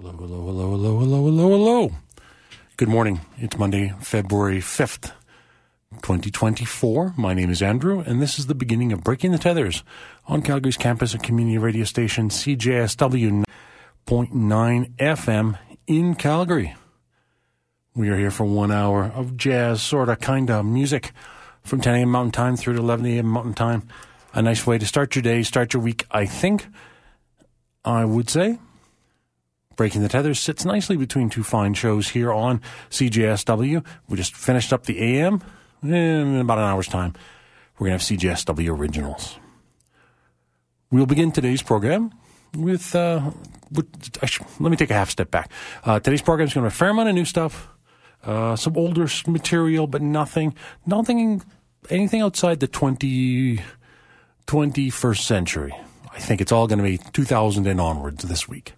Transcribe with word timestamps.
Hello, 0.00 0.12
hello, 0.12 0.46
hello, 0.46 0.70
hello, 0.70 0.98
hello, 0.98 1.24
hello, 1.24 1.48
hello. 1.50 1.90
Good 2.78 2.88
morning. 2.88 3.20
It's 3.36 3.58
Monday, 3.58 3.92
February 4.00 4.60
5th, 4.60 5.12
2024. 5.96 7.12
My 7.18 7.34
name 7.34 7.50
is 7.50 7.60
Andrew, 7.60 8.00
and 8.00 8.22
this 8.22 8.38
is 8.38 8.46
the 8.46 8.54
beginning 8.54 8.92
of 8.92 9.04
Breaking 9.04 9.30
the 9.30 9.36
Tethers 9.36 9.84
on 10.26 10.40
Calgary's 10.40 10.78
campus 10.78 11.12
of 11.12 11.20
community 11.20 11.58
radio 11.58 11.84
station 11.84 12.30
CJSW 12.30 13.44
9.9 14.06 14.96
FM 14.96 15.58
in 15.86 16.14
Calgary. 16.14 16.74
We 17.94 18.08
are 18.08 18.16
here 18.16 18.30
for 18.30 18.44
one 18.44 18.72
hour 18.72 19.04
of 19.04 19.36
jazz, 19.36 19.82
sort 19.82 20.08
of, 20.08 20.18
kind 20.20 20.50
of 20.50 20.64
music 20.64 21.12
from 21.62 21.82
10 21.82 21.96
a.m. 21.96 22.08
Mountain 22.08 22.32
Time 22.32 22.56
through 22.56 22.72
to 22.72 22.80
11 22.80 23.04
a.m. 23.04 23.26
Mountain 23.26 23.52
Time. 23.52 23.86
A 24.32 24.40
nice 24.40 24.66
way 24.66 24.78
to 24.78 24.86
start 24.86 25.14
your 25.14 25.22
day, 25.22 25.42
start 25.42 25.74
your 25.74 25.82
week, 25.82 26.06
I 26.10 26.24
think. 26.24 26.66
I 27.84 28.06
would 28.06 28.30
say. 28.30 28.58
Breaking 29.80 30.02
the 30.02 30.10
Tethers 30.10 30.38
sits 30.38 30.66
nicely 30.66 30.98
between 30.98 31.30
two 31.30 31.42
fine 31.42 31.72
shows 31.72 32.10
here 32.10 32.30
on 32.30 32.60
CJSW. 32.90 33.82
We 34.10 34.16
just 34.18 34.36
finished 34.36 34.74
up 34.74 34.84
the 34.84 35.00
AM 35.00 35.40
in 35.82 36.36
about 36.36 36.58
an 36.58 36.64
hour's 36.64 36.86
time. 36.86 37.14
We're 37.78 37.86
going 37.86 37.98
to 37.98 38.04
have 38.04 38.36
CJSW 38.36 38.78
originals. 38.78 39.38
We'll 40.90 41.06
begin 41.06 41.32
today's 41.32 41.62
program 41.62 42.12
with, 42.54 42.94
uh, 42.94 43.30
with 43.72 43.88
let 44.60 44.70
me 44.70 44.76
take 44.76 44.90
a 44.90 44.92
half 44.92 45.08
step 45.08 45.30
back. 45.30 45.50
Uh, 45.82 45.98
today's 45.98 46.20
program 46.20 46.46
is 46.46 46.52
going 46.52 46.64
to 46.64 46.66
have 46.66 46.74
a 46.74 46.76
fair 46.76 46.90
amount 46.90 47.08
of 47.08 47.14
new 47.14 47.24
stuff, 47.24 47.70
uh, 48.22 48.56
some 48.56 48.76
older 48.76 49.08
material, 49.26 49.86
but 49.86 50.02
nothing, 50.02 50.54
nothing, 50.84 51.40
anything 51.88 52.20
outside 52.20 52.60
the 52.60 52.68
20, 52.68 53.62
21st 54.46 55.20
century. 55.20 55.74
I 56.12 56.18
think 56.18 56.42
it's 56.42 56.52
all 56.52 56.66
going 56.66 56.80
to 56.80 56.84
be 56.84 56.98
2000 56.98 57.66
and 57.66 57.80
onwards 57.80 58.24
this 58.24 58.46
week. 58.46 58.74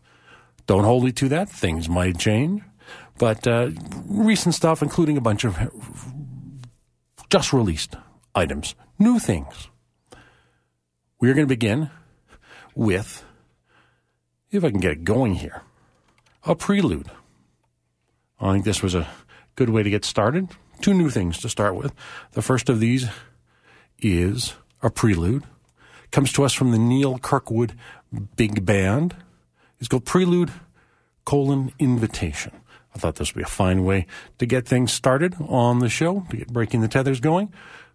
Don't 0.66 0.84
hold 0.84 1.04
you 1.04 1.12
to 1.12 1.28
that. 1.30 1.48
Things 1.48 1.88
might 1.88 2.18
change. 2.18 2.62
But 3.18 3.46
uh, 3.46 3.70
recent 4.06 4.54
stuff, 4.54 4.82
including 4.82 5.16
a 5.16 5.20
bunch 5.20 5.44
of 5.44 5.58
just 7.30 7.52
released 7.52 7.96
items, 8.34 8.74
new 8.98 9.18
things. 9.18 9.68
We're 11.20 11.34
going 11.34 11.46
to 11.46 11.54
begin 11.54 11.90
with, 12.74 13.24
if 14.50 14.64
I 14.64 14.70
can 14.70 14.80
get 14.80 14.92
it 14.92 15.04
going 15.04 15.36
here, 15.36 15.62
a 16.44 16.54
prelude. 16.54 17.10
I 18.40 18.52
think 18.52 18.64
this 18.64 18.82
was 18.82 18.94
a 18.94 19.08
good 19.54 19.70
way 19.70 19.82
to 19.82 19.90
get 19.90 20.04
started. 20.04 20.48
Two 20.80 20.94
new 20.94 21.10
things 21.10 21.38
to 21.38 21.48
start 21.48 21.76
with. 21.76 21.94
The 22.32 22.42
first 22.42 22.68
of 22.68 22.80
these 22.80 23.08
is 24.00 24.54
a 24.82 24.90
prelude. 24.90 25.44
Comes 26.10 26.32
to 26.32 26.44
us 26.44 26.52
from 26.52 26.72
the 26.72 26.78
Neal 26.78 27.18
Kirkwood 27.18 27.74
Big 28.36 28.66
Band. 28.66 29.14
It's 29.82 29.88
called 29.88 30.04
Prelude 30.04 30.52
colon 31.24 31.72
Invitation. 31.80 32.52
I 32.94 33.00
thought 33.00 33.16
this 33.16 33.34
would 33.34 33.40
be 33.40 33.42
a 33.42 33.46
fine 33.46 33.82
way 33.82 34.06
to 34.38 34.46
get 34.46 34.64
things 34.64 34.92
started 34.92 35.34
on 35.40 35.80
the 35.80 35.88
show, 35.88 36.24
to 36.30 36.36
get 36.36 36.52
breaking 36.52 36.82
the 36.82 36.88
tethers 36.88 37.18
going. 37.18 37.52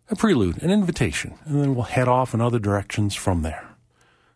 A 0.10 0.16
prelude, 0.18 0.62
an 0.62 0.70
invitation, 0.70 1.36
and 1.46 1.62
then 1.62 1.76
we'll 1.76 1.86
head 1.86 2.10
off 2.10 2.34
in 2.34 2.42
other 2.42 2.60
directions 2.60 3.16
from 3.16 3.42
there. 3.42 3.66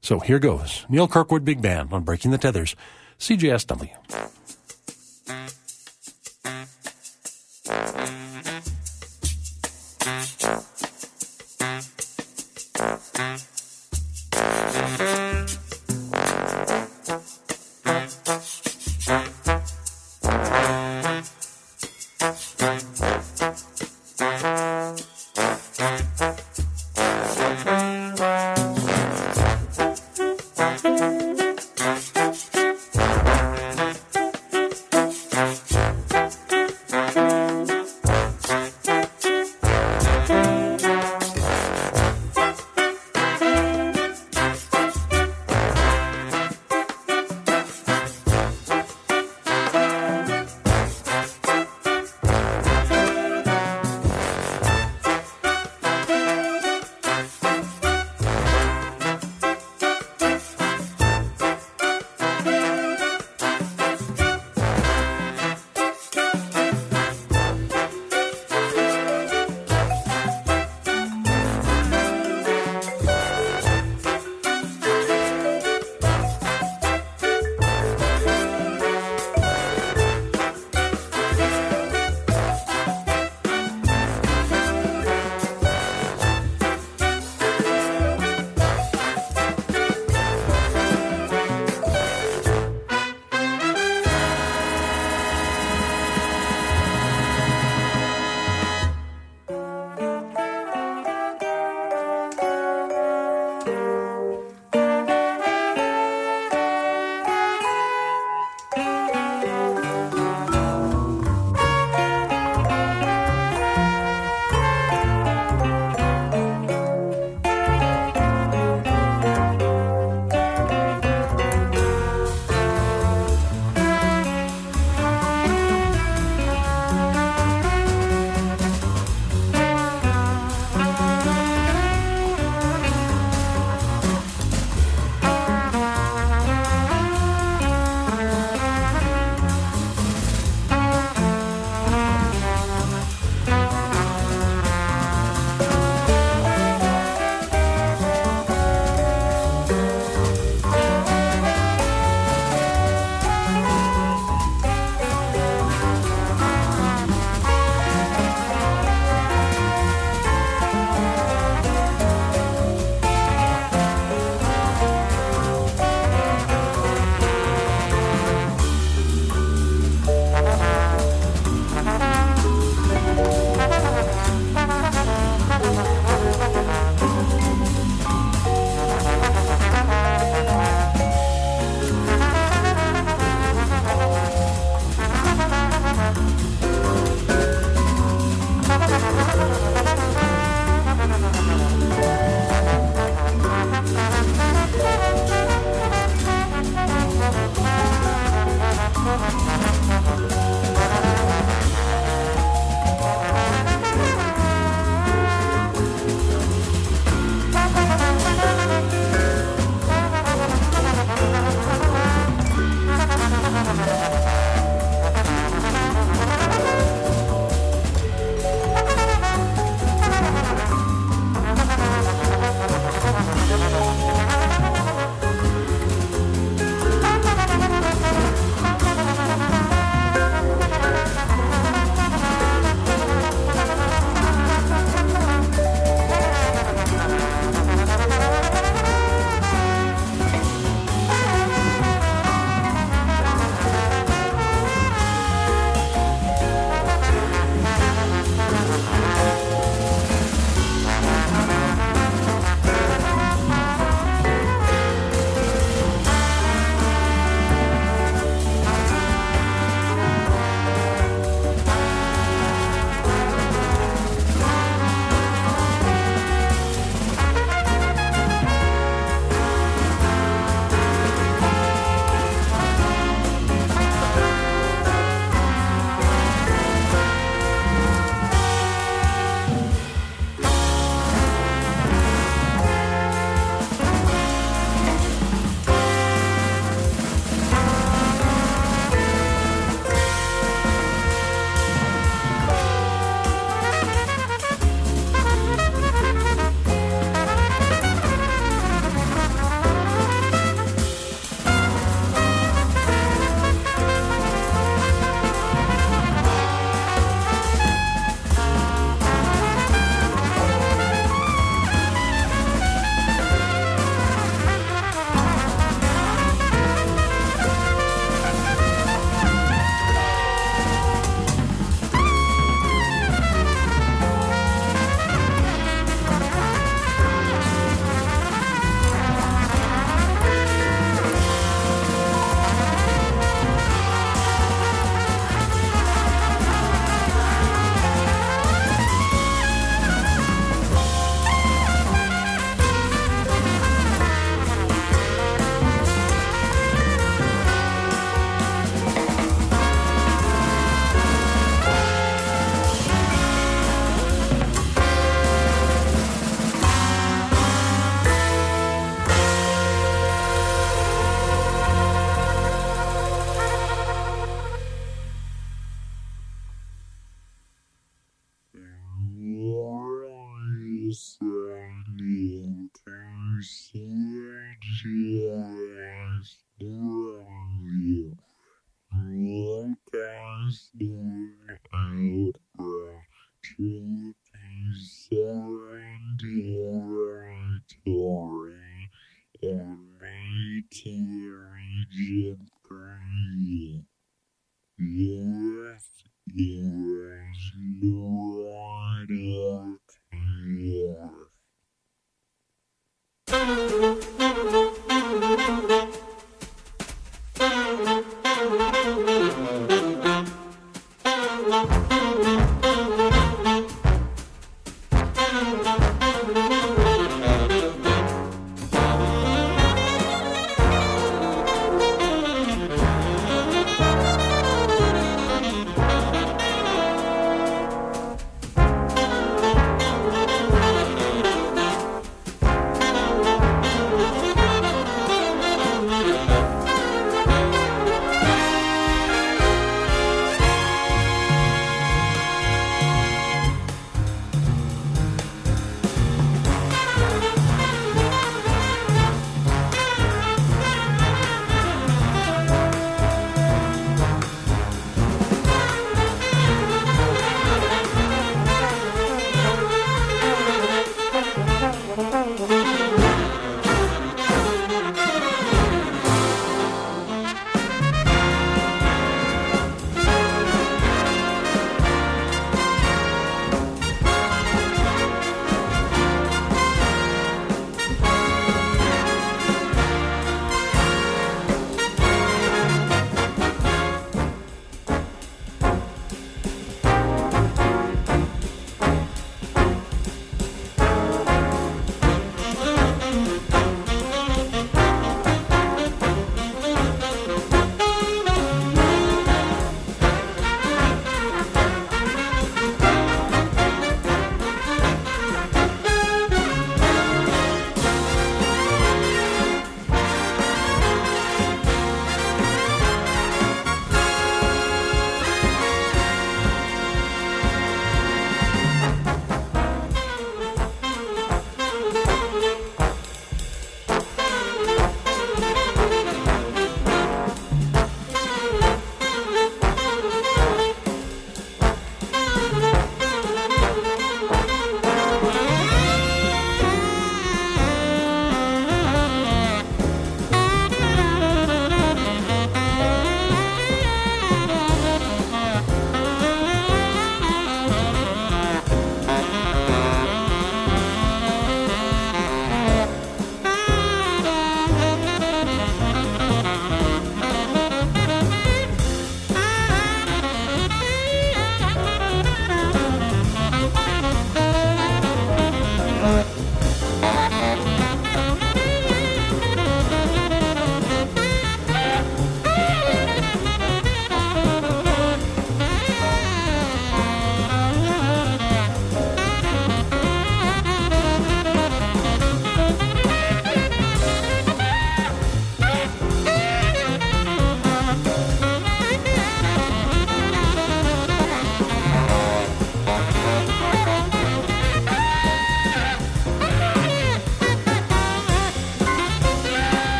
So 0.00 0.20
here 0.20 0.38
goes 0.38 0.86
Neal 0.88 1.08
Kirkwood 1.08 1.44
Big 1.44 1.60
Band 1.60 1.92
on 1.92 2.04
Breaking 2.04 2.30
the 2.30 2.38
Tethers, 2.38 2.76
CJSW. 3.18 3.96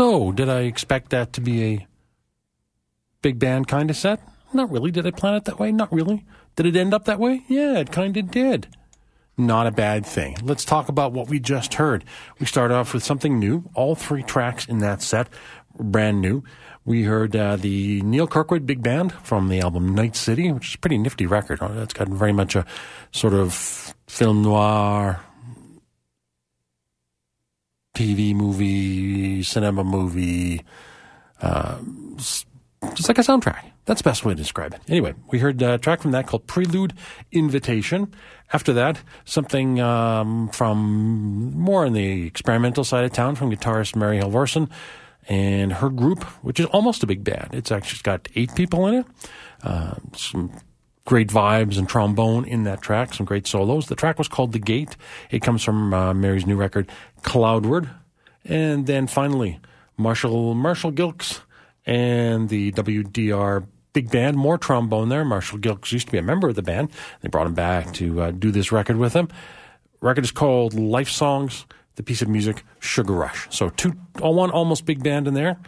So, 0.00 0.32
did 0.32 0.48
I 0.48 0.60
expect 0.60 1.10
that 1.10 1.34
to 1.34 1.42
be 1.42 1.62
a 1.62 1.86
big 3.20 3.38
band 3.38 3.68
kind 3.68 3.90
of 3.90 3.96
set? 3.98 4.18
Not 4.50 4.70
really. 4.70 4.90
Did 4.90 5.06
I 5.06 5.10
plan 5.10 5.34
it 5.34 5.44
that 5.44 5.58
way? 5.58 5.72
Not 5.72 5.92
really. 5.92 6.24
Did 6.56 6.64
it 6.64 6.74
end 6.74 6.94
up 6.94 7.04
that 7.04 7.20
way? 7.20 7.44
Yeah, 7.48 7.76
it 7.80 7.92
kind 7.92 8.16
of 8.16 8.30
did. 8.30 8.68
Not 9.36 9.66
a 9.66 9.70
bad 9.70 10.06
thing. 10.06 10.38
Let's 10.42 10.64
talk 10.64 10.88
about 10.88 11.12
what 11.12 11.28
we 11.28 11.38
just 11.38 11.74
heard. 11.74 12.02
We 12.38 12.46
start 12.46 12.70
off 12.70 12.94
with 12.94 13.04
something 13.04 13.38
new. 13.38 13.68
All 13.74 13.94
three 13.94 14.22
tracks 14.22 14.64
in 14.64 14.78
that 14.78 15.02
set 15.02 15.28
brand 15.78 16.22
new. 16.22 16.44
We 16.86 17.02
heard 17.02 17.36
uh, 17.36 17.56
the 17.56 18.00
Neal 18.00 18.26
Kirkwood 18.26 18.64
Big 18.64 18.82
Band 18.82 19.12
from 19.12 19.48
the 19.48 19.60
album 19.60 19.94
Night 19.94 20.16
City, 20.16 20.50
which 20.50 20.68
is 20.68 20.74
a 20.76 20.78
pretty 20.78 20.96
nifty 20.96 21.26
record. 21.26 21.58
It's 21.60 21.92
got 21.92 22.08
very 22.08 22.32
much 22.32 22.56
a 22.56 22.64
sort 23.12 23.34
of 23.34 23.52
film 24.06 24.44
noir 24.44 25.20
TV 28.00 28.34
movie, 28.34 29.42
cinema 29.42 29.84
movie, 29.84 30.62
uh, 31.42 31.78
just 32.16 32.46
like 33.08 33.18
a 33.18 33.22
soundtrack. 33.22 33.72
That's 33.84 34.00
the 34.00 34.08
best 34.08 34.24
way 34.24 34.32
to 34.32 34.36
describe 34.36 34.72
it. 34.72 34.80
Anyway, 34.88 35.14
we 35.28 35.38
heard 35.38 35.60
a 35.60 35.76
track 35.76 36.00
from 36.00 36.12
that 36.12 36.26
called 36.26 36.46
Prelude 36.46 36.94
Invitation. 37.30 38.14
After 38.54 38.72
that, 38.72 39.02
something 39.26 39.80
um, 39.80 40.48
from 40.48 41.52
more 41.54 41.84
on 41.84 41.92
the 41.92 42.26
experimental 42.26 42.84
side 42.84 43.04
of 43.04 43.12
town 43.12 43.34
from 43.34 43.50
guitarist 43.50 43.94
Mary 43.96 44.18
Halvorson 44.18 44.70
and 45.28 45.74
her 45.74 45.90
group, 45.90 46.24
which 46.42 46.58
is 46.58 46.66
almost 46.66 47.02
a 47.02 47.06
big 47.06 47.22
band. 47.22 47.50
It's 47.52 47.70
actually 47.70 48.00
got 48.02 48.28
eight 48.34 48.54
people 48.54 48.86
in 48.86 48.94
it. 48.94 49.06
Uh, 49.62 49.96
some 50.16 50.52
great 51.10 51.26
vibes 51.26 51.76
and 51.76 51.88
trombone 51.88 52.44
in 52.44 52.62
that 52.62 52.80
track, 52.80 53.12
some 53.12 53.26
great 53.26 53.44
solos. 53.44 53.88
The 53.88 53.96
track 53.96 54.16
was 54.16 54.28
called 54.28 54.52
The 54.52 54.60
Gate. 54.60 54.96
It 55.32 55.42
comes 55.42 55.64
from 55.64 55.92
uh, 55.92 56.14
Mary's 56.14 56.46
new 56.46 56.54
record, 56.54 56.88
Cloudward. 57.22 57.90
And 58.44 58.86
then 58.86 59.08
finally, 59.08 59.58
Marshall 59.96 60.54
Marshall 60.54 60.92
Gilkes 60.92 61.40
and 61.84 62.48
the 62.48 62.70
WDR 62.70 63.66
big 63.92 64.12
band, 64.12 64.36
more 64.36 64.56
trombone 64.56 65.08
there. 65.08 65.24
Marshall 65.24 65.58
Gilkes 65.58 65.90
used 65.90 66.06
to 66.06 66.12
be 66.12 66.18
a 66.18 66.22
member 66.22 66.48
of 66.48 66.54
the 66.54 66.62
band. 66.62 66.92
They 67.22 67.28
brought 67.28 67.48
him 67.48 67.54
back 67.54 67.92
to 67.94 68.22
uh, 68.22 68.30
do 68.30 68.52
this 68.52 68.70
record 68.70 68.96
with 68.96 69.12
him. 69.12 69.30
Record 70.00 70.22
is 70.22 70.30
called 70.30 70.74
Life 70.74 71.10
Songs. 71.10 71.66
The 71.96 72.04
piece 72.04 72.22
of 72.22 72.28
music, 72.28 72.62
Sugar 72.78 73.14
Rush. 73.14 73.48
So 73.50 73.70
two, 73.70 73.90
one 74.20 74.52
almost 74.52 74.86
big 74.86 75.02
band 75.02 75.26
in 75.26 75.34
there, 75.34 75.58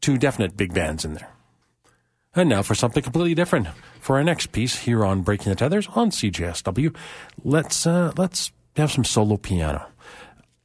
two 0.00 0.16
definite 0.16 0.56
big 0.56 0.72
bands 0.72 1.04
in 1.04 1.12
there. 1.12 1.33
And 2.36 2.48
now 2.48 2.62
for 2.62 2.74
something 2.74 3.02
completely 3.02 3.34
different. 3.34 3.68
For 4.00 4.16
our 4.16 4.24
next 4.24 4.52
piece 4.52 4.80
here 4.80 5.04
on 5.04 5.22
Breaking 5.22 5.50
the 5.50 5.56
Tethers 5.56 5.88
on 5.94 6.10
CJSW, 6.10 6.94
let's 7.44 7.86
uh, 7.86 8.12
let's 8.16 8.52
have 8.76 8.90
some 8.90 9.04
solo 9.04 9.36
piano. 9.36 9.86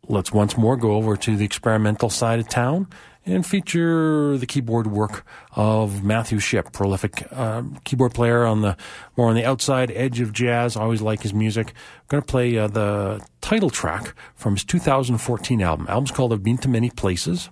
Let's 0.08 0.32
once 0.32 0.58
more 0.58 0.76
go 0.76 0.94
over 0.94 1.16
to 1.16 1.38
the 1.38 1.46
experimental 1.46 2.10
side 2.10 2.40
of 2.40 2.50
town 2.50 2.88
and 3.26 3.46
feature 3.46 4.38
the 4.38 4.48
keyboard 4.48 4.88
work 4.88 5.24
of 5.56 6.04
Matthew 6.04 6.40
Shipp, 6.40 6.72
prolific 6.72 7.28
uh, 7.32 7.62
keyboard 7.84 8.16
player 8.16 8.46
on 8.46 8.62
the 8.62 8.76
more 9.16 9.30
on 9.30 9.36
the 9.36 9.46
outside 9.46 9.92
edge 9.92 10.20
of 10.20 10.34
jazz. 10.34 10.76
Always 10.76 11.02
like 11.02 11.22
his 11.22 11.34
music. 11.34 11.68
I'm 11.70 12.06
going 12.08 12.24
to 12.24 12.28
play 12.28 12.58
uh, 12.58 12.68
the 12.68 13.24
title 13.42 13.70
track 13.70 14.16
from 14.34 14.56
his 14.56 14.64
2014 14.64 15.62
album. 15.62 15.86
The 15.86 15.92
album's 15.92 16.12
called 16.12 16.34
"I've 16.34 16.44
Been 16.44 16.58
to 16.60 16.70
Many 16.70 16.90
Places." 16.90 17.52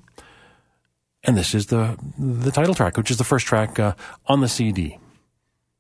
And 1.28 1.38
this 1.38 1.54
is 1.54 1.68
the 1.68 1.98
the 2.18 2.52
title 2.52 2.74
track, 2.74 2.96
which 2.96 3.12
is 3.12 3.18
the 3.18 3.26
first 3.26 3.46
track 3.46 3.78
uh, 3.80 3.94
on 4.28 4.40
the 4.40 4.48
CD. 4.48 4.98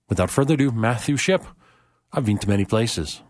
Without 0.10 0.30
further 0.30 0.54
ado, 0.56 0.72
Matthew 0.72 1.16
Shipp. 1.18 1.44
I've 2.12 2.26
been 2.26 2.38
to 2.40 2.50
many 2.50 2.66
places. 2.66 3.22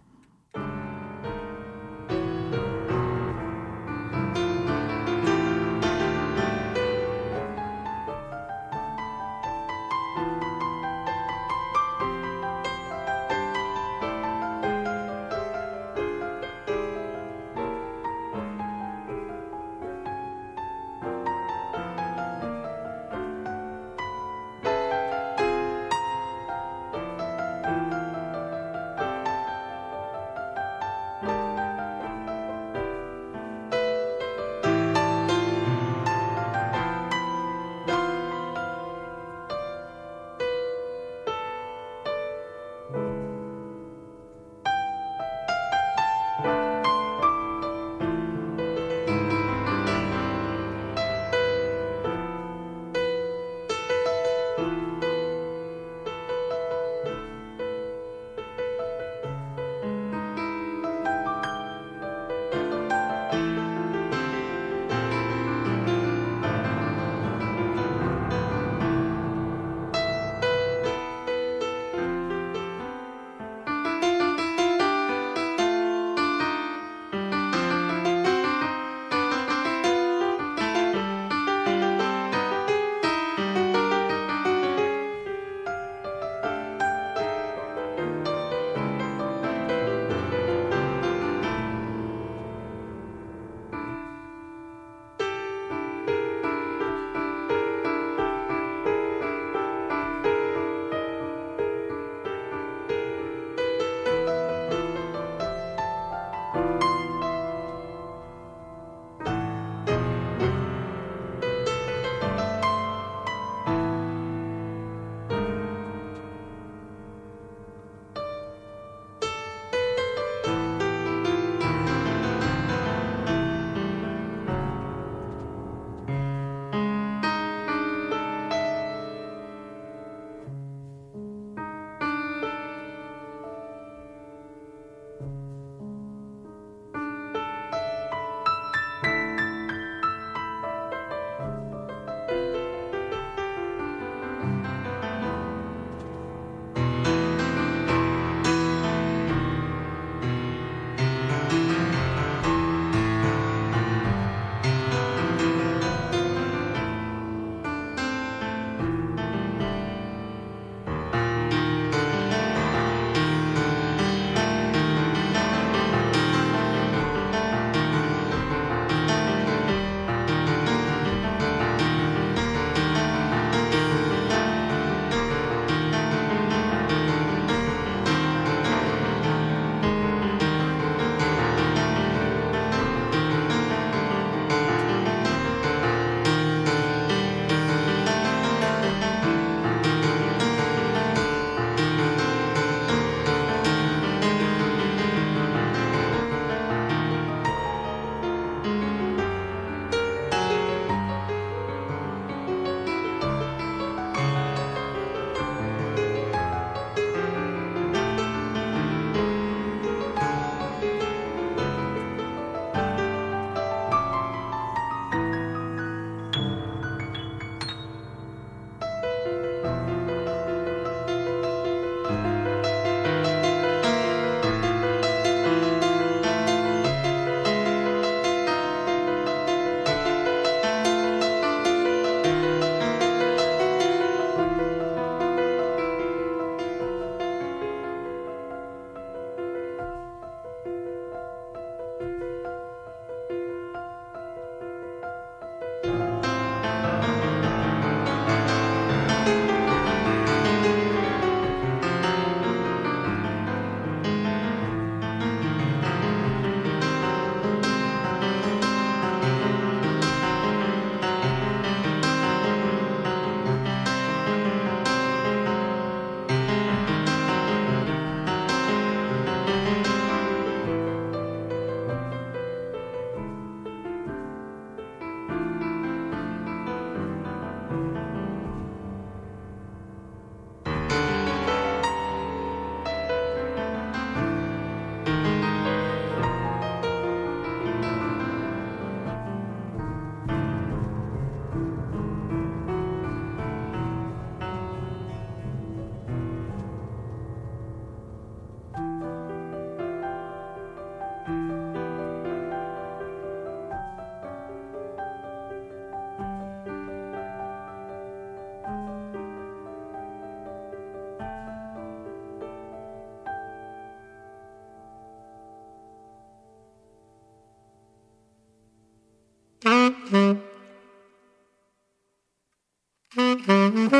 Mm-hmm. 323.38 323.97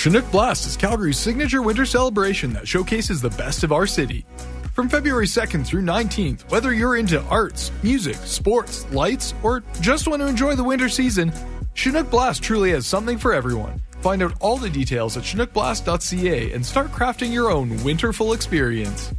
Chinook 0.00 0.30
Blast 0.30 0.64
is 0.64 0.78
Calgary's 0.78 1.18
signature 1.18 1.60
winter 1.60 1.84
celebration 1.84 2.54
that 2.54 2.66
showcases 2.66 3.20
the 3.20 3.28
best 3.28 3.64
of 3.64 3.70
our 3.70 3.86
city. 3.86 4.24
From 4.72 4.88
February 4.88 5.26
2nd 5.26 5.66
through 5.66 5.82
19th, 5.82 6.50
whether 6.50 6.72
you're 6.72 6.96
into 6.96 7.20
arts, 7.24 7.70
music, 7.82 8.16
sports, 8.16 8.90
lights, 8.92 9.34
or 9.42 9.62
just 9.82 10.08
want 10.08 10.22
to 10.22 10.26
enjoy 10.26 10.54
the 10.54 10.64
winter 10.64 10.88
season, 10.88 11.30
Chinook 11.74 12.08
Blast 12.08 12.42
truly 12.42 12.70
has 12.70 12.86
something 12.86 13.18
for 13.18 13.34
everyone. 13.34 13.78
Find 14.00 14.22
out 14.22 14.32
all 14.40 14.56
the 14.56 14.70
details 14.70 15.18
at 15.18 15.22
chinookblast.ca 15.22 16.50
and 16.54 16.64
start 16.64 16.90
crafting 16.92 17.30
your 17.30 17.50
own 17.50 17.68
winterful 17.80 18.34
experience. 18.34 19.12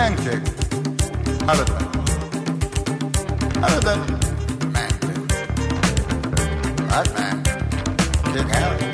man 0.00 0.16
cake. 0.16 0.46
Other 1.46 1.64
than, 1.64 1.82
other 3.62 3.80
than 3.86 4.00
man 4.72 4.90
cake. 5.04 5.24
Right, 6.90 7.10
man. 7.14 7.44
Kick 8.32 8.54
out. 8.54 8.89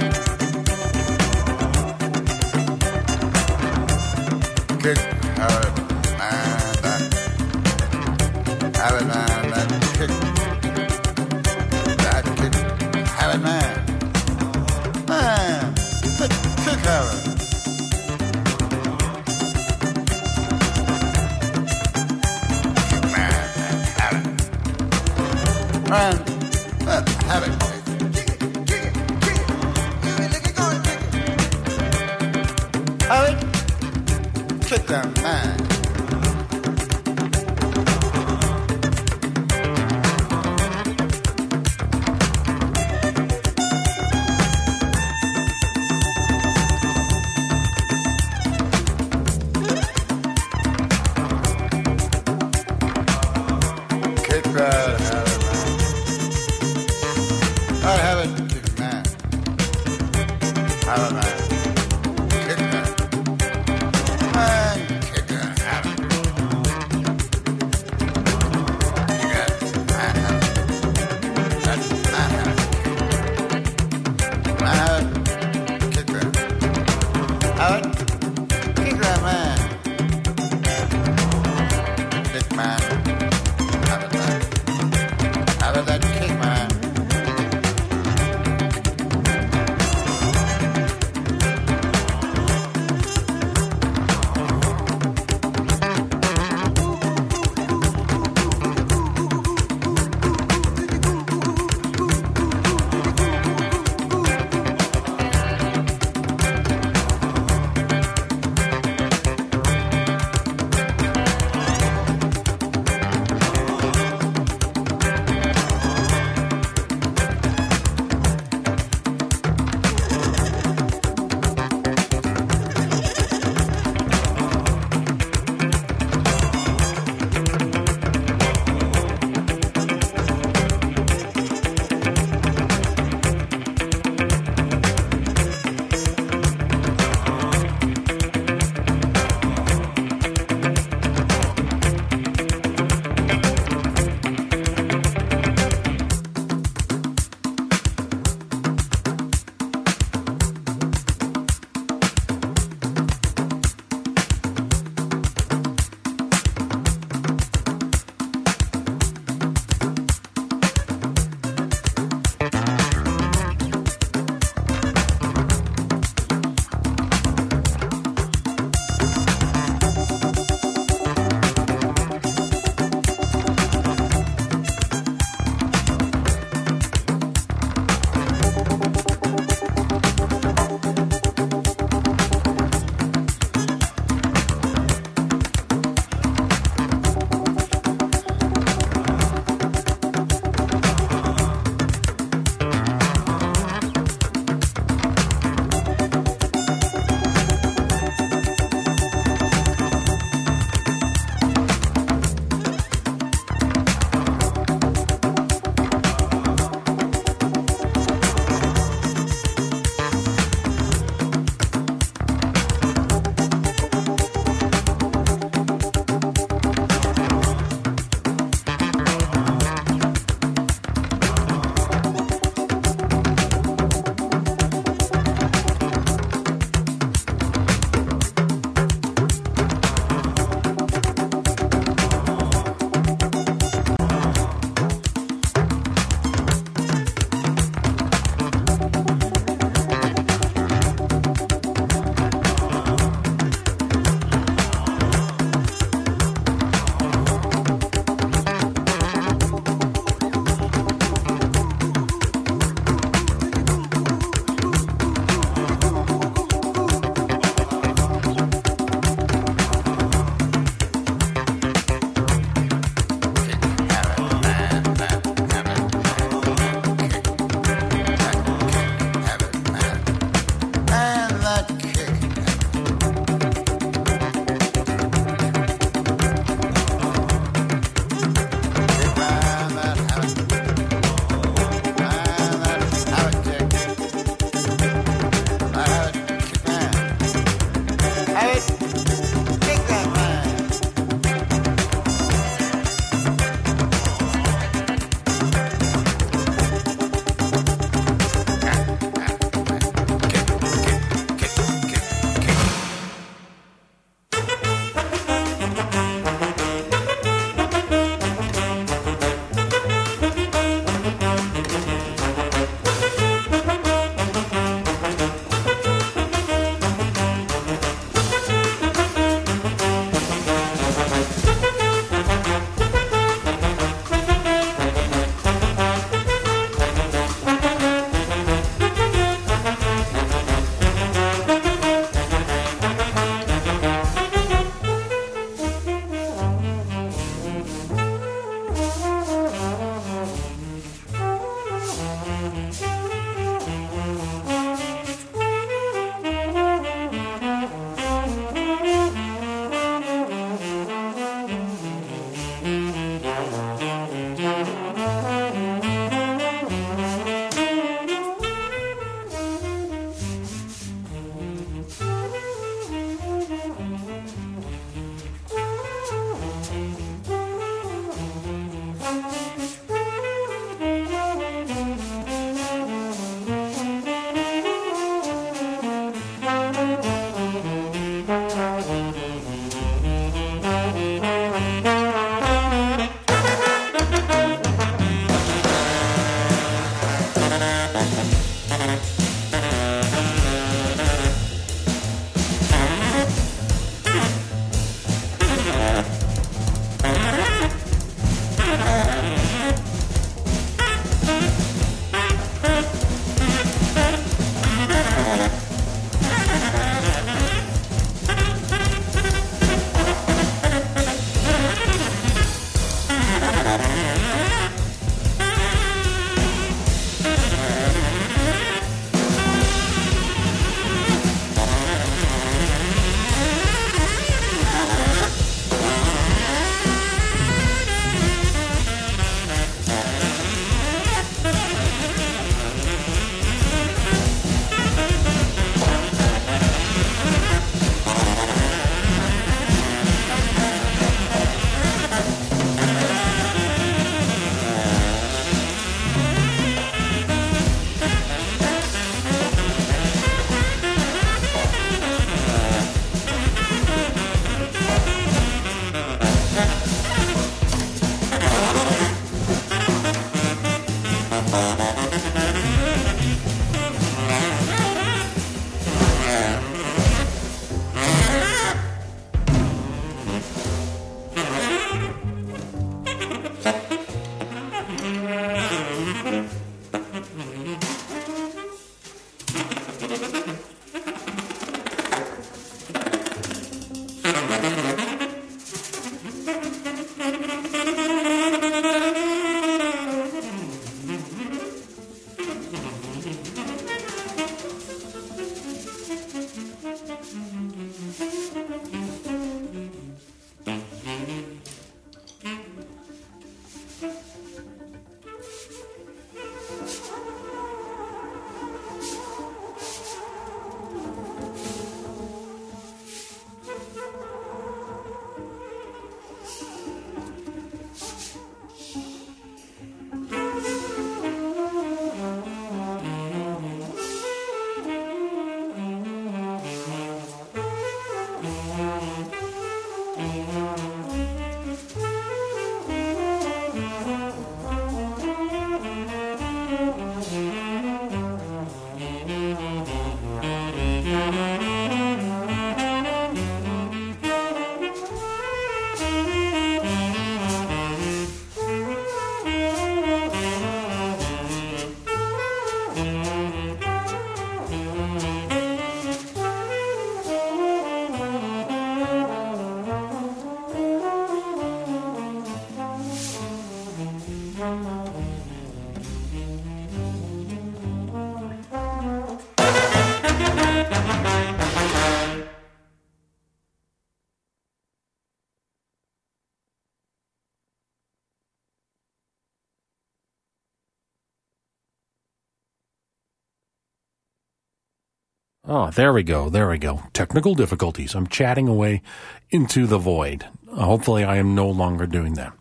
Oh, 585.79 585.91
there 585.91 586.15
we 586.15 586.23
go. 586.23 586.49
There 586.49 586.71
we 586.71 586.79
go. 586.79 587.03
Technical 587.13 587.55
difficulties. 587.55 588.15
I'm 588.15 588.29
chatting 588.29 588.67
away 588.67 589.03
into 589.51 589.87
the 589.87 589.99
void. 589.99 590.47
Uh, 590.73 590.87
hopefully, 590.87 591.23
I 591.23 591.37
am 591.37 591.55
no 591.55 591.69
longer 591.69 592.07
doing 592.07 592.33
that. 592.33 592.55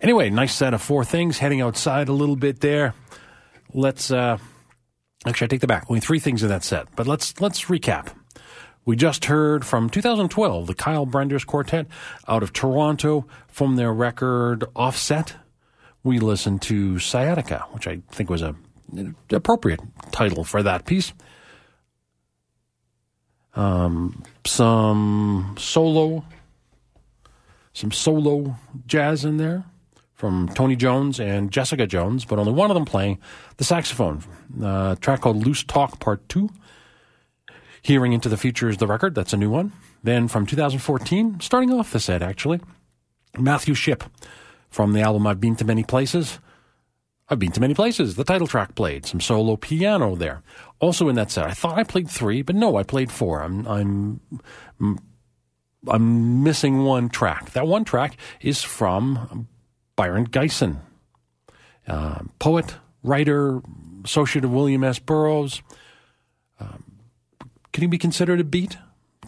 Anyway, 0.00 0.30
nice 0.30 0.54
set 0.54 0.72
of 0.72 0.80
four 0.80 1.04
things. 1.04 1.38
Heading 1.38 1.60
outside 1.60 2.08
a 2.08 2.12
little 2.12 2.36
bit 2.36 2.60
there. 2.60 2.94
Let's. 3.74 4.12
Uh, 4.12 4.38
actually, 5.26 5.46
I 5.46 5.48
take 5.48 5.60
the 5.60 5.66
back. 5.66 5.86
Only 5.88 5.98
three 5.98 6.20
things 6.20 6.44
in 6.44 6.48
that 6.48 6.62
set, 6.62 6.86
but 6.94 7.08
let's 7.08 7.40
let's 7.40 7.64
recap. 7.64 8.14
We 8.84 8.94
just 8.94 9.24
heard 9.24 9.66
from 9.66 9.90
2012 9.90 10.68
the 10.68 10.74
Kyle 10.74 11.04
Brenders 11.04 11.44
Quartet 11.44 11.88
out 12.28 12.44
of 12.44 12.52
Toronto 12.52 13.26
from 13.48 13.74
their 13.74 13.92
record 13.92 14.62
Offset. 14.76 15.34
We 16.04 16.20
listened 16.20 16.62
to 16.62 17.00
Sciatica, 17.00 17.66
which 17.72 17.88
I 17.88 18.02
think 18.12 18.30
was 18.30 18.42
a 18.42 18.54
appropriate 19.32 19.80
title 20.12 20.44
for 20.44 20.62
that 20.62 20.86
piece. 20.86 21.12
Um, 23.56 24.22
some 24.44 25.56
solo, 25.58 26.24
some 27.72 27.90
solo 27.90 28.56
jazz 28.86 29.24
in 29.24 29.38
there 29.38 29.64
from 30.14 30.48
Tony 30.50 30.76
Jones 30.76 31.18
and 31.18 31.50
Jessica 31.50 31.86
Jones, 31.86 32.24
but 32.24 32.38
only 32.38 32.52
one 32.52 32.70
of 32.70 32.74
them 32.74 32.84
playing 32.84 33.18
the 33.56 33.64
saxophone. 33.64 34.22
Uh, 34.60 34.94
a 34.96 34.98
track 35.00 35.22
called 35.22 35.44
Loose 35.44 35.64
Talk 35.64 35.98
Part 35.98 36.26
2. 36.28 36.48
Hearing 37.82 38.12
into 38.12 38.28
the 38.28 38.36
Future 38.36 38.68
is 38.68 38.78
the 38.78 38.86
record. 38.86 39.14
That's 39.14 39.32
a 39.32 39.36
new 39.36 39.50
one. 39.50 39.72
Then 40.02 40.28
from 40.28 40.46
2014, 40.46 41.40
starting 41.40 41.72
off 41.72 41.92
the 41.92 42.00
set 42.00 42.22
actually, 42.22 42.60
Matthew 43.38 43.74
Shipp 43.74 44.04
from 44.70 44.92
the 44.92 45.00
album 45.00 45.26
I've 45.26 45.40
Been 45.40 45.56
to 45.56 45.64
Many 45.64 45.84
Places. 45.84 46.38
I've 47.28 47.40
been 47.40 47.52
to 47.52 47.60
many 47.60 47.74
places. 47.74 48.14
The 48.14 48.22
title 48.22 48.46
track 48.46 48.76
played 48.76 49.04
some 49.04 49.20
solo 49.20 49.56
piano 49.56 50.14
there. 50.14 50.42
Also 50.78 51.08
in 51.08 51.16
that 51.16 51.30
set, 51.30 51.46
I 51.46 51.52
thought 51.52 51.78
I 51.78 51.84
played 51.84 52.10
three, 52.10 52.42
but 52.42 52.54
no, 52.54 52.76
I 52.76 52.82
played 52.82 53.10
four. 53.10 53.42
I'm 53.42 53.66
I'm 53.66 54.20
I'm 55.88 56.42
missing 56.42 56.84
one 56.84 57.08
track. 57.08 57.52
That 57.52 57.66
one 57.66 57.84
track 57.84 58.16
is 58.40 58.62
from 58.62 59.48
Brion 59.96 60.26
Gysin, 60.28 60.80
uh, 61.88 62.20
poet, 62.38 62.74
writer, 63.02 63.62
associate 64.04 64.44
of 64.44 64.52
William 64.52 64.84
S. 64.84 64.98
Burroughs. 64.98 65.62
Um, 66.60 66.84
can 67.72 67.82
he 67.82 67.88
be 67.88 67.98
considered 67.98 68.40
a 68.40 68.44
beat? 68.44 68.76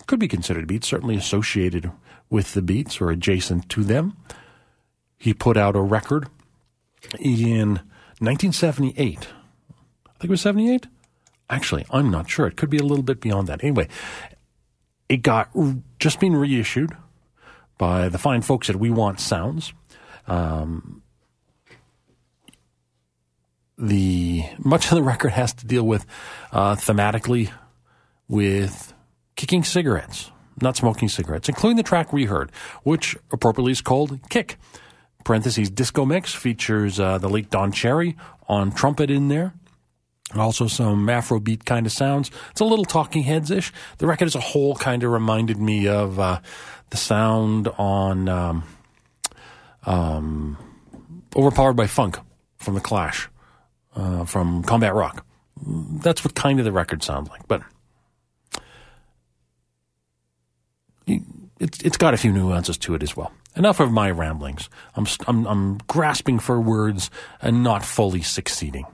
Could 0.06 0.18
be 0.18 0.28
considered 0.28 0.64
a 0.64 0.66
beat, 0.66 0.84
certainly 0.84 1.16
associated 1.16 1.90
with 2.30 2.54
the 2.54 2.62
beats 2.62 3.00
or 3.00 3.10
adjacent 3.10 3.68
to 3.70 3.84
them. 3.84 4.16
He 5.16 5.34
put 5.34 5.56
out 5.56 5.76
a 5.76 5.80
record 5.80 6.28
in 7.18 7.80
1978. 8.20 9.18
I 9.18 9.22
think 9.22 10.24
it 10.24 10.30
was 10.30 10.40
78. 10.40 10.86
Actually, 11.50 11.86
I'm 11.90 12.10
not 12.10 12.28
sure. 12.28 12.46
It 12.46 12.56
could 12.56 12.70
be 12.70 12.78
a 12.78 12.82
little 12.82 13.02
bit 13.02 13.20
beyond 13.20 13.48
that. 13.48 13.62
Anyway, 13.64 13.88
it 15.08 15.22
got 15.22 15.50
just 15.98 16.20
been 16.20 16.36
reissued 16.36 16.96
by 17.78 18.08
the 18.08 18.18
fine 18.18 18.42
folks 18.42 18.68
at 18.68 18.76
We 18.76 18.90
Want 18.90 19.20
Sounds. 19.20 19.72
Um, 20.26 21.02
the 23.78 24.44
much 24.58 24.86
of 24.86 24.96
the 24.96 25.02
record 25.02 25.30
has 25.30 25.54
to 25.54 25.66
deal 25.66 25.84
with 25.84 26.04
uh, 26.52 26.74
thematically 26.74 27.50
with 28.26 28.92
kicking 29.36 29.64
cigarettes, 29.64 30.30
not 30.60 30.76
smoking 30.76 31.08
cigarettes, 31.08 31.48
including 31.48 31.76
the 31.76 31.82
track 31.82 32.12
we 32.12 32.24
heard, 32.24 32.50
which 32.82 33.16
appropriately 33.32 33.72
is 33.72 33.80
called 33.80 34.18
Kick. 34.28 34.58
Parentheses 35.24 35.70
disco 35.70 36.04
mix 36.04 36.34
features 36.34 36.98
uh, 36.98 37.18
the 37.18 37.28
late 37.28 37.50
Don 37.50 37.70
Cherry 37.72 38.16
on 38.48 38.72
trumpet 38.72 39.10
in 39.10 39.28
there. 39.28 39.54
Also, 40.36 40.66
some 40.66 41.06
Afrobeat 41.06 41.64
kind 41.64 41.86
of 41.86 41.92
sounds. 41.92 42.30
It's 42.50 42.60
a 42.60 42.64
little 42.64 42.84
Talking 42.84 43.22
Heads 43.22 43.50
ish. 43.50 43.72
The 43.96 44.06
record 44.06 44.26
as 44.26 44.34
a 44.34 44.40
whole 44.40 44.76
kind 44.76 45.02
of 45.02 45.10
reminded 45.10 45.58
me 45.58 45.88
of 45.88 46.20
uh, 46.20 46.40
the 46.90 46.98
sound 46.98 47.68
on 47.78 48.28
um, 48.28 48.64
um, 49.86 50.58
Overpowered 51.34 51.74
by 51.74 51.86
Funk 51.86 52.18
from 52.58 52.74
The 52.74 52.80
Clash, 52.80 53.28
uh, 53.96 54.24
from 54.24 54.62
Combat 54.64 54.94
Rock. 54.94 55.24
That's 55.66 56.24
what 56.24 56.34
kind 56.34 56.58
of 56.58 56.66
the 56.66 56.72
record 56.72 57.02
sounds 57.02 57.30
like. 57.30 57.48
But 57.48 57.62
it's, 61.06 61.80
it's 61.82 61.96
got 61.96 62.12
a 62.12 62.18
few 62.18 62.32
nuances 62.32 62.76
to 62.78 62.94
it 62.94 63.02
as 63.02 63.16
well. 63.16 63.32
Enough 63.56 63.80
of 63.80 63.90
my 63.90 64.10
ramblings. 64.10 64.68
I'm, 64.94 65.06
I'm, 65.26 65.46
I'm 65.46 65.78
grasping 65.88 66.38
for 66.38 66.60
words 66.60 67.10
and 67.40 67.64
not 67.64 67.82
fully 67.82 68.20
succeeding 68.20 68.84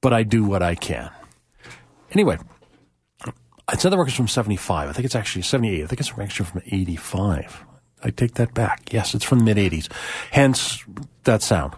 but 0.00 0.12
I 0.12 0.22
do 0.22 0.44
what 0.44 0.62
I 0.62 0.74
can. 0.74 1.10
Anyway, 2.12 2.38
the 3.76 3.90
record's 3.90 4.14
from 4.14 4.28
75. 4.28 4.88
I 4.88 4.92
think 4.92 5.04
it's 5.04 5.14
actually 5.14 5.42
78. 5.42 5.84
I 5.84 5.86
think 5.86 6.00
it's 6.00 6.12
actually 6.18 6.46
from 6.46 6.62
85. 6.66 7.64
I 8.02 8.10
take 8.10 8.34
that 8.34 8.54
back. 8.54 8.92
Yes, 8.92 9.14
it's 9.14 9.24
from 9.24 9.40
the 9.40 9.44
mid 9.44 9.56
80s. 9.56 9.90
Hence 10.30 10.84
that 11.24 11.42
sound. 11.42 11.74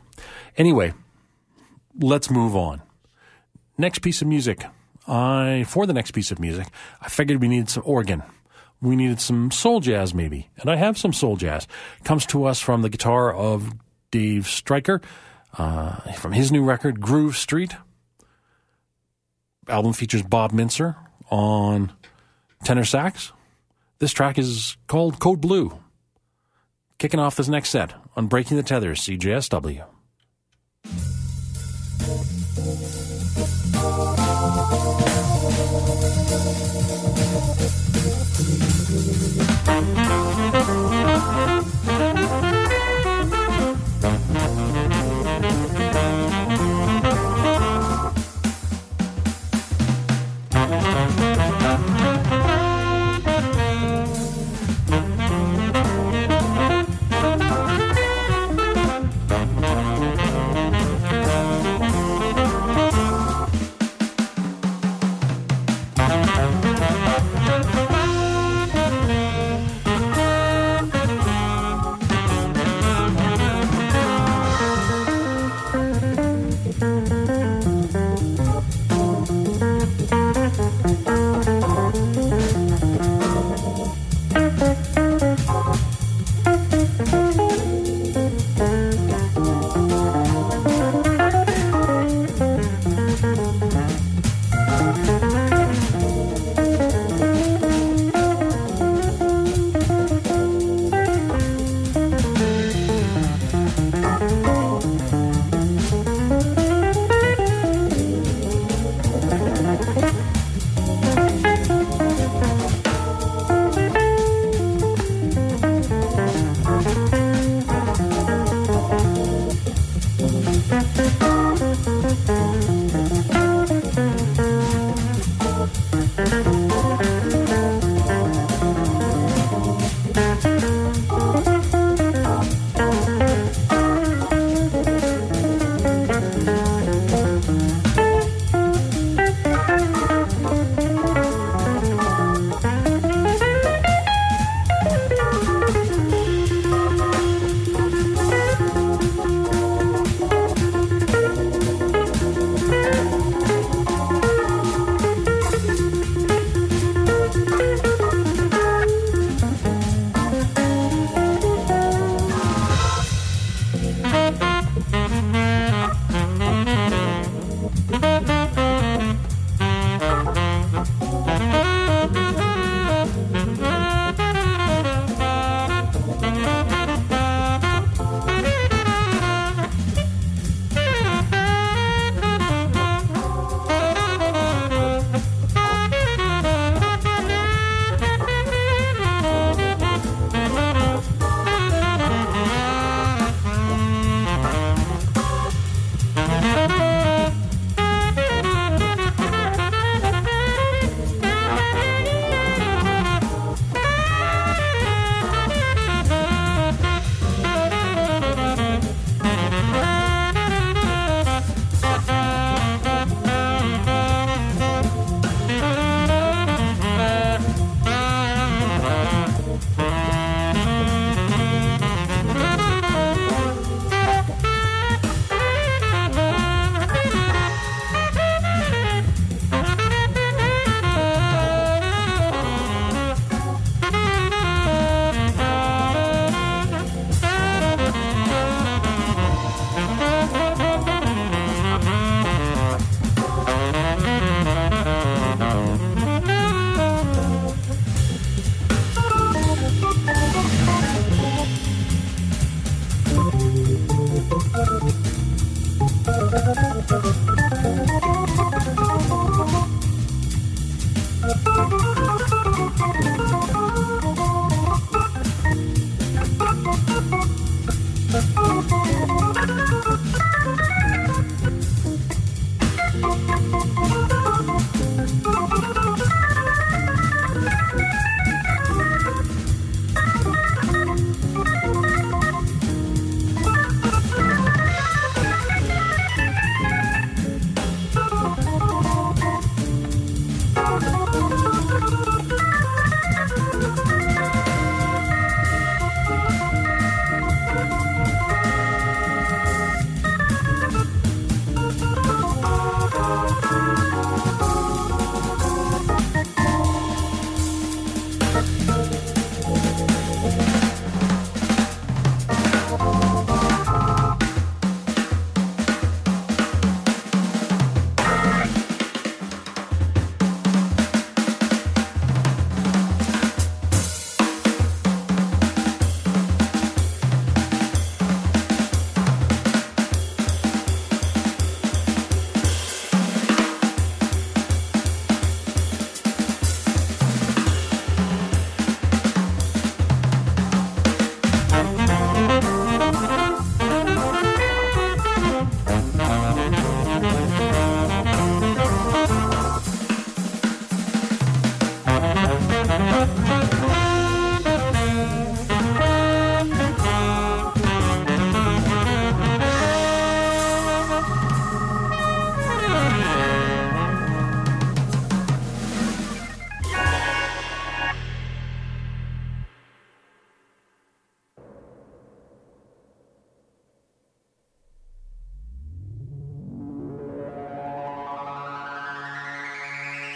Anyway, 0.57 0.93
let's 1.99 2.31
move 2.31 2.55
on. 2.55 2.83
Next 3.79 4.01
piece 4.01 4.21
of 4.21 4.29
music. 4.29 4.64
I 5.09 5.64
for 5.66 5.87
the 5.87 5.95
next 5.95 6.11
piece 6.12 6.31
of 6.31 6.39
music, 6.39 6.68
I 7.01 7.09
figured 7.09 7.41
we 7.41 7.49
needed 7.49 7.71
some 7.71 7.83
organ. 7.87 8.23
We 8.83 8.97
needed 8.97 9.21
some 9.21 9.51
soul 9.51 9.81
jazz 9.81 10.14
maybe. 10.14 10.49
And 10.59 10.71
I 10.71 10.77
have 10.77 10.99
some 10.99 11.12
soul 11.12 11.37
jazz. 11.37 11.66
Comes 12.05 12.27
to 12.27 12.45
us 12.45 12.61
from 12.61 12.83
the 12.83 12.91
guitar 12.91 13.33
of 13.35 13.73
Dave 14.11 14.47
Stryker 14.47 15.01
uh, 15.57 16.12
from 16.12 16.33
his 16.33 16.53
new 16.53 16.62
record 16.62 17.01
Groove 17.01 17.37
Street 17.37 17.75
album 19.71 19.93
features 19.93 20.23
Bob 20.23 20.53
Mintzer 20.53 20.97
on 21.31 21.93
tenor 22.64 22.85
sax. 22.85 23.33
This 23.99 24.12
track 24.12 24.39
is 24.39 24.77
called 24.87 25.18
Code 25.18 25.41
Blue. 25.41 25.79
Kicking 26.99 27.21
off 27.21 27.37
this 27.37 27.49
next 27.49 27.71
set 27.71 27.95
on 28.16 28.27
Breaking 28.27 28.57
the 28.57 28.62
Tethers, 28.62 29.01
CJSW. 29.01 29.87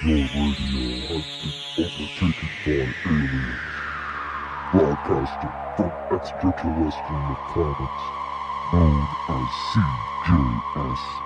Your 0.04 0.28
radio 0.34 1.08
has 1.16 1.24
been 1.40 1.54
overtaken 1.78 2.50
by 2.66 3.10
aliens. 3.10 3.74
Broadcasting 4.70 5.52
from 5.78 5.92
extraterrestrial 6.12 7.38
planets 7.48 8.12
known 8.70 9.08
as 9.30 9.48
CJS. 9.72 11.22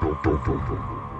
Dun, 0.00 0.18
dun, 0.22 0.42
dun, 0.42 1.19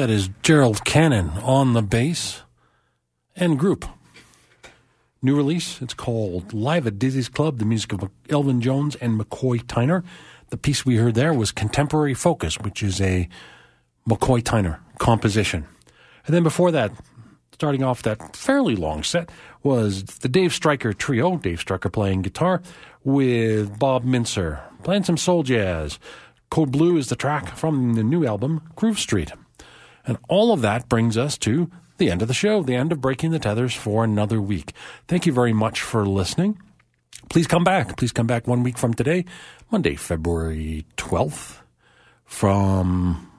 That 0.00 0.08
is 0.08 0.30
Gerald 0.42 0.86
Cannon 0.86 1.28
on 1.42 1.74
the 1.74 1.82
bass 1.82 2.40
and 3.36 3.58
group. 3.58 3.84
New 5.20 5.36
release, 5.36 5.82
it's 5.82 5.92
called 5.92 6.54
Live 6.54 6.86
at 6.86 6.98
Dizzy's 6.98 7.28
Club, 7.28 7.58
the 7.58 7.66
music 7.66 7.92
of 7.92 8.10
Elvin 8.30 8.62
Jones 8.62 8.96
and 8.96 9.20
McCoy 9.20 9.62
Tyner. 9.62 10.02
The 10.48 10.56
piece 10.56 10.86
we 10.86 10.96
heard 10.96 11.16
there 11.16 11.34
was 11.34 11.52
Contemporary 11.52 12.14
Focus, 12.14 12.58
which 12.58 12.82
is 12.82 12.98
a 13.02 13.28
McCoy 14.08 14.40
Tyner 14.40 14.78
composition. 14.98 15.66
And 16.26 16.34
then 16.34 16.44
before 16.44 16.70
that, 16.70 16.92
starting 17.52 17.82
off 17.82 18.02
that 18.04 18.34
fairly 18.34 18.76
long 18.76 19.02
set, 19.02 19.28
was 19.62 20.04
the 20.04 20.30
Dave 20.30 20.54
Stryker 20.54 20.94
Trio, 20.94 21.36
Dave 21.36 21.60
Stryker 21.60 21.90
playing 21.90 22.22
guitar, 22.22 22.62
with 23.04 23.78
Bob 23.78 24.06
Mintzer 24.06 24.62
playing 24.82 25.04
some 25.04 25.18
soul 25.18 25.42
jazz. 25.42 25.98
Code 26.50 26.72
Blue 26.72 26.96
is 26.96 27.08
the 27.08 27.16
track 27.16 27.54
from 27.54 27.96
the 27.96 28.02
new 28.02 28.24
album, 28.24 28.62
Groove 28.76 28.98
Street. 28.98 29.32
And 30.06 30.18
all 30.28 30.52
of 30.52 30.62
that 30.62 30.88
brings 30.88 31.16
us 31.16 31.36
to 31.38 31.70
the 31.98 32.10
end 32.10 32.22
of 32.22 32.28
the 32.28 32.34
show, 32.34 32.62
the 32.62 32.74
end 32.74 32.92
of 32.92 33.00
Breaking 33.00 33.30
the 33.30 33.38
Tethers 33.38 33.74
for 33.74 34.02
another 34.02 34.40
week. 34.40 34.72
Thank 35.06 35.26
you 35.26 35.32
very 35.32 35.52
much 35.52 35.80
for 35.80 36.06
listening. 36.06 36.60
Please 37.28 37.46
come 37.46 37.62
back. 37.62 37.96
Please 37.96 38.12
come 38.12 38.26
back 38.26 38.48
one 38.48 38.62
week 38.62 38.76
from 38.76 38.94
today, 38.94 39.24
Monday, 39.70 39.94
February 39.94 40.84
12th, 40.96 41.58
from, 42.24 43.30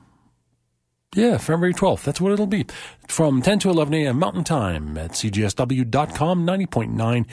yeah, 1.14 1.38
February 1.38 1.74
12th. 1.74 2.04
That's 2.04 2.22
what 2.22 2.32
it'll 2.32 2.48
be. 2.48 2.66
From 3.08 3.42
10 3.42 3.60
to 3.60 3.70
11 3.70 3.94
a.m. 3.96 4.20
Mountain 4.20 4.46
Time 4.46 4.98
at 4.98 5.12
cjsw.com, 5.12 6.48
90.9 6.48 7.26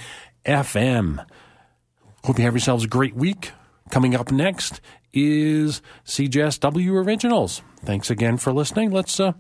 FM. 0.45 1.27
Hope 2.25 2.39
you 2.39 2.45
have 2.45 2.55
yourselves 2.55 2.85
a 2.85 2.89
great 2.89 3.15
week. 3.15 3.53
Coming 3.91 4.15
up 4.15 4.33
next 4.33 4.81
is 5.13 5.81
CJSW 6.07 7.05
Originals. 7.05 7.63
Thanks 7.85 8.11
again 8.11 8.37
for 8.37 8.53
listening. 8.53 8.91
Let's 8.91 9.19
uh, 9.21 9.33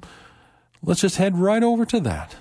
let's 0.82 1.01
just 1.01 1.16
head 1.16 1.39
right 1.39 1.62
over 1.62 1.84
to 1.86 2.01
that. 2.01 2.36